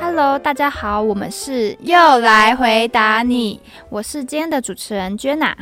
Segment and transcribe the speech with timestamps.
[0.00, 5.54] Hello，大家好，我们是又来回答你，我是今天的主持人 Jenna，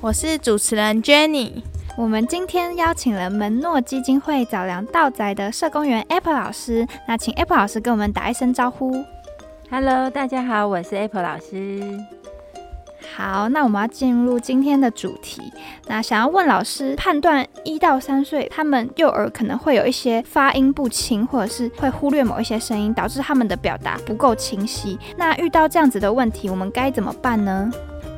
[0.00, 1.62] 我是主持人 Jenny。
[1.96, 9.04] 我们今天邀请了门诺基金会早良道宅的社工员 Apple 老师，那请 Apple 老师跟我们打一声招呼。
[9.68, 11.98] Hello，大家好，我是 Apple 老师。
[13.16, 15.40] 好，那我们要进入今天的主题。
[15.86, 24.98] 那想要问老师，判断一到三岁他们幼儿可能会有一些发音不清，或者是会忽略某一些声音，导致他们的表达不够清晰。
[25.16, 27.70] 那遇到这样子的问题，我们该怎么办呢？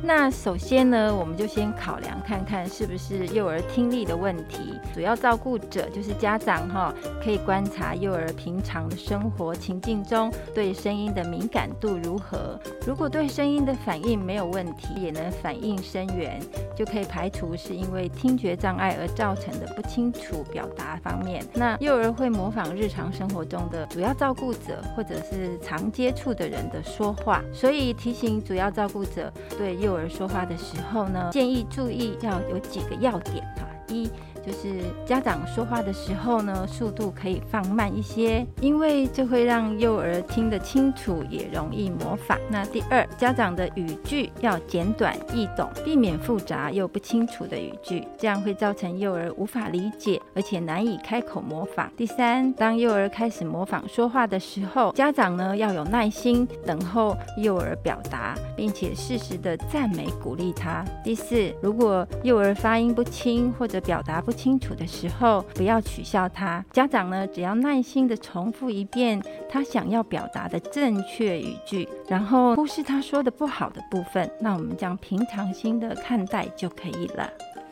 [0.02, 4.74] 那首先呢，我们就先考量看看是不是幼儿听力的问题。
[4.94, 6.92] 主要照顾者就是家长哈，
[7.22, 12.58] 可以观察幼儿平常的生活情境中对声音的敏感度如何。
[12.86, 16.40] 如果对声音的反应没有问题，也能反应声源，
[16.74, 21.44] 就可以排除是因为听觉障碍而造成的不清楚表达方面。
[21.54, 34.08] 那幼儿会模仿日常生活中的主要照顾者或者是常接触的人的说话，所以提醒主要照顾者对幼幼儿说话的时候呢，建议注意要有几个要点哈，一。
[34.44, 42.38] 就是家长说话的时候呢，速度可以放慢一些，因为这会让幼儿听得清楚，也容易模仿。
[42.50, 51.90] 那第二，家长的语句要简短易懂，避免复杂又不清楚的语句，这样会造成幼儿无法理解，而且难以开口模仿。
[51.96, 60.84] 第三，当幼儿开始模仿说话的时候，家长呢要有耐心等候幼儿表达，并且适时的赞美鼓励他。
[61.04, 66.64] 第四，如果幼儿发音不清或者表达不不清楚的时候，不要取笑他。
[66.70, 77.28] 家长呢，只要耐心的重复一遍他想要表达的正确语句，然后忽视他说的不好的部分，那我们将平常心的看待就可以了。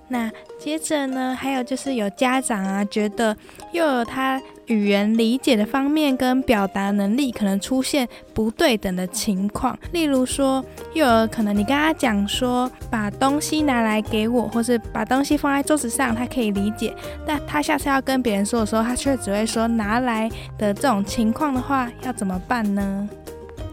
[0.08, 3.36] 那接着呢，还有就是有家长啊，觉得
[3.72, 9.78] 幼儿他语言理解的方面跟表达能力可能出现不对等的情况。
[9.92, 10.64] 例如说，
[10.94, 16.94] 幼儿可能你跟他讲说把东西拿来给我，或是把东西放在桌子上，他可以理解。
[17.26, 23.08] 但他下次要跟别人说的时候，他却只会说拿来的这种情况的话，要怎么办呢？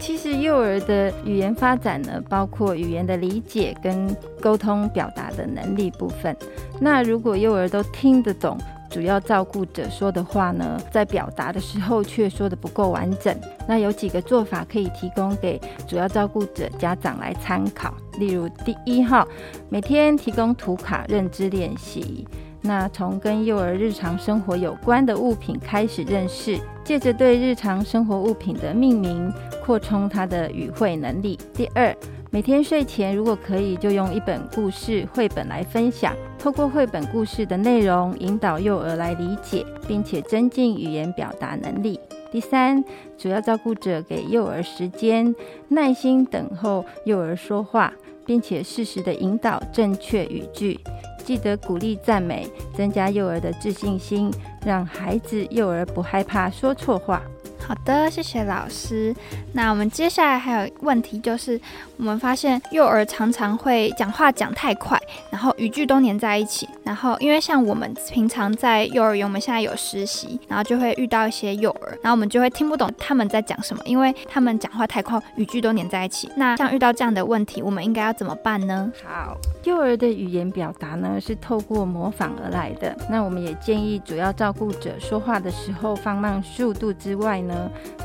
[0.06, 6.38] 其实幼儿的语言发展呢，包括语言的理解跟沟通表达的能力部分。
[6.80, 8.56] 那如果幼儿都听得懂
[8.88, 13.36] 主要照顾者说的话呢，在表达的时候却说的不够完整，
[13.68, 17.92] 那有几个做法可以提供给主要照顾者家长来参考。
[18.20, 19.28] 例如，第一号，
[19.70, 22.28] 每天提供图卡认知练习。
[22.66, 29.32] 那从跟幼儿日常生活有关的物品开始认识，借着对日常生活物品的命名，
[29.64, 31.38] 扩充他的语汇能力。
[31.54, 31.96] 第二，
[32.32, 42.00] 每天睡前如果可以，就用一本故事绘本来分享，透过绘本故事的内容，引导幼儿来理解，并且增进语言表达能力。
[42.32, 42.84] 第三，
[43.16, 45.36] 主要照顾者给幼儿时间，
[45.68, 47.94] 耐心等候幼儿说话，
[48.26, 50.80] 并且适时的引导正确语句。
[51.26, 54.32] 记得鼓励赞美，增加幼儿的自信心，
[54.64, 57.22] 让孩子幼儿不害怕说错话。
[57.68, 59.14] 好的，谢谢老师。
[59.54, 61.60] 那我们接下来还有问题，就是
[61.98, 66.70] 我们发现幼儿常常会讲话讲太快，然后语句都连在一起。
[66.84, 76.30] 然后因为像我们平常在幼儿园，我们现在有实习，然后就会遇到一些幼儿，然后我们就会听不懂他们在讲什么，因为他们讲话太快，语句都连在一起。
[76.36, 78.92] 那像遇到这样的问题，我们应该要怎么办呢？
[79.04, 82.96] 好，幼儿的语言表达呢是透过模仿而来的。
[83.10, 87.55] 那我们也建议主要照顾者说话的时候放慢速度之外呢。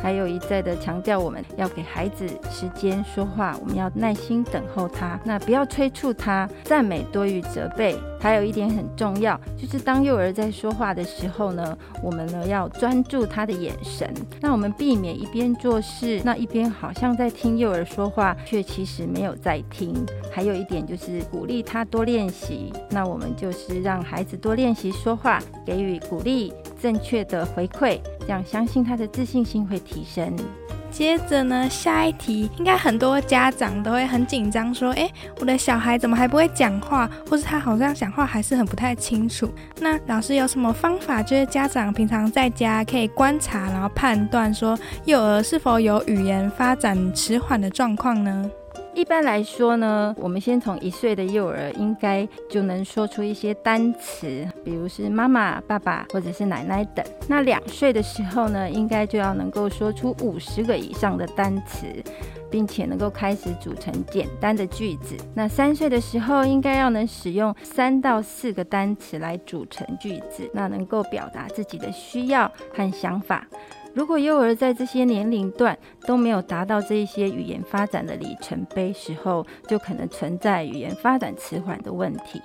[0.02, 7.96] 还有一再的强调，我们要给孩子时间说话，我们要耐心等候他，那不要催促他，赞美多于责备。
[8.22, 14.12] 还有一点很重要，就是当幼儿在说话的时候呢，我们呢要专注他的眼神，
[14.42, 19.94] 那我们避免一边做事，那一边好像在听幼儿说话，却其实没有在听。
[20.30, 27.98] 还有一点就是鼓励他多练习，那我们就是让孩子多练习说话，给予鼓励，正确的回馈，
[28.30, 30.32] 这样相信他的自信心会提升。
[30.88, 35.10] 接着呢，下一题应该很多家长都会很紧张，说：“哎，
[35.40, 37.10] 我的小孩怎么还不会讲话？
[37.28, 48.48] 或是他好像讲话还是很不太清楚。”那老师有什么方法，就是家长平常在家可以观察，然后判断说幼儿是否有语言发展迟缓的状况呢？
[49.00, 57.02] 一般来说呢，我们先从一岁的幼儿应该就能说出一些单词，比如是妈妈、爸爸或者是奶奶等。
[57.26, 61.86] 那两岁的时候呢，应该就要能够说出五十个以上的单词。
[62.50, 65.16] 并且能够开始组成简单的句子。
[65.36, 73.46] 那三岁的时候，应该要能使用三到四个单词来组成句子，那能够表达自己的需要和想法。
[73.92, 75.76] 如果幼儿在这些年龄段
[76.06, 82.40] 都没有达到这一些语言发展的里程碑时候，就可能存在语言发展迟缓的问题。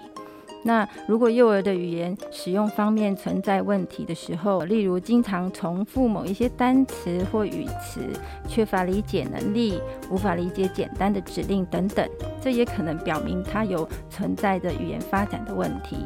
[0.64, 8.02] 那如果幼儿的语言使用方面存在问题的时候，例如经常重复某一些单词或语词，
[8.48, 12.10] 缺乏理解能力，无法理解简单的指令等等，
[12.46, 15.98] 这也可能表明他有存在的语言发展的问题。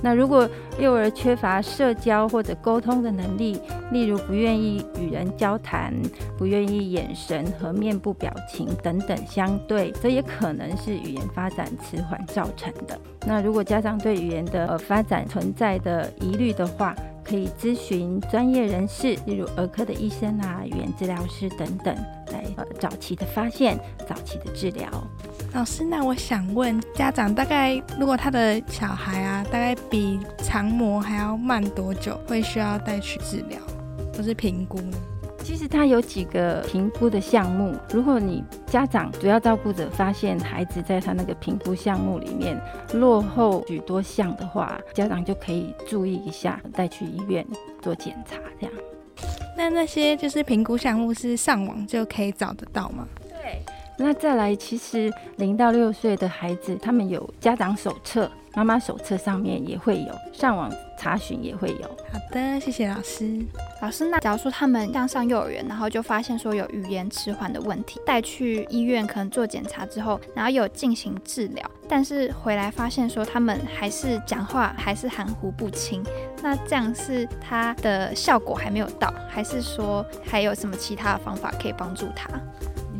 [0.00, 0.48] 那如果
[0.78, 3.60] 幼儿缺乏社交或者沟通的能力，
[3.90, 5.92] 例如不愿意与人交谈，
[6.36, 12.96] 不愿意眼神和面部表情等等相对，这也可能是语言发展迟缓造成的。
[13.26, 16.94] 那如果家长对语言的发展存在的疑虑的话，
[17.24, 21.94] 可以咨询专业人士，例如儿科的医生啊、语言治疗师等等，
[22.32, 23.76] 来呃早期的发现、
[24.08, 24.88] 早期的治疗。
[25.54, 33.58] 老师，那我想问家长，大概如果他的小孩啊，大概比常模还要慢多久，会需要带去治疗
[34.14, 34.96] 或是评估呢？
[35.42, 42.60] 其实它有几个评估的项目，如果你家长主要照顾者发现孩子在他那个评估项目里面
[42.92, 47.44] 落后许多项的话，家长就可以注意一下，带去医院
[47.80, 48.74] 做检查，这样。
[49.56, 53.08] 那那些就是评估项目是上网就可以找得到吗？
[53.98, 58.30] 那再来，其实零到六岁的孩子，他们有家长手册。
[58.54, 61.86] 妈妈手册上面也会有，上网查询也会有。
[62.12, 63.38] 好的，谢谢老师。
[63.80, 76.02] 老师，那假如说他们刚上幼儿园，然后就发现说有语言迟缓的问题，带去医院可能做检查之后，然后有进行治疗，但是回来发现说他们还是讲话还是含糊不清，
[76.42, 82.28] 那这样是他的效果还没有到，还是说还有什么其他的方法可以帮助他？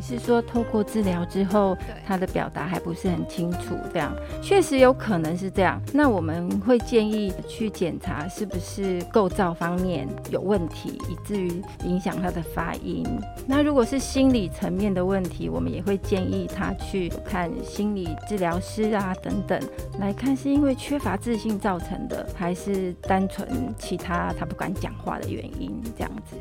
[0.09, 4.11] 你是说透过治疗之后，他的表达还不是很清楚，这样
[4.41, 5.79] 确实有可能是这样。
[5.93, 13.05] 那我们会建议去检查是不是构造方面有问题，以至于影响他的发音。
[13.45, 19.61] 那如果是心理层面的问题，我们也会建议他去看心理治疗师啊等等，
[19.99, 23.47] 来看是因为缺乏自信造成的，还是单纯
[23.77, 26.35] 其他他不敢讲话的原因，这样子。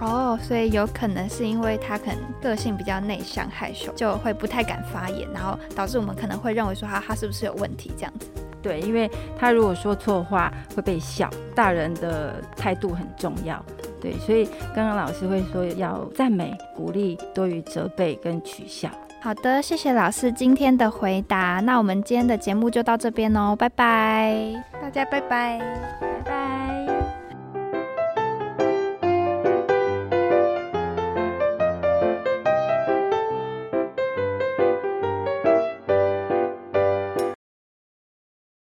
[0.00, 8.28] 哦，所以有可能是因为他可能个性比较内向害羞，就会不太敢发言，然后导致我们可能会认为说他他是不是有问题这样子？
[8.62, 13.62] 对，因为他如果说错话会被笑，大人的态度很重要。
[14.00, 18.88] 对，所以刚刚老师会说要赞美、鼓励多于责备跟取笑。
[19.22, 21.60] 好的，谢谢老师今天的回答。
[21.60, 25.58] 那我们今天的节目就到这边哦，拜拜，大家拜拜，
[26.00, 26.33] 拜拜。